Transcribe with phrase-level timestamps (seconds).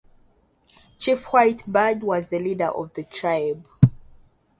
[0.97, 3.63] Chief White Bird was a leader of the tribe.